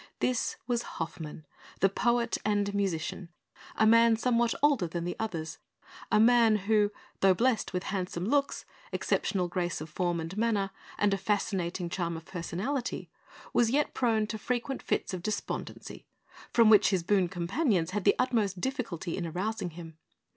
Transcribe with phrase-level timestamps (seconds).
[0.19, 1.45] This was Hoffmann,
[1.79, 3.29] the poet and musician,
[3.75, 5.59] a man somewhat older than the others
[6.11, 11.13] a man who, though blessed with handsome looks, exceptional grace of form and manner, and
[11.13, 13.11] a fascinating charm of personality,
[13.53, 16.07] was yet prone to frequent fits of despondency,
[16.51, 19.99] from which his boon companions had the utmost difficulty in arousing him.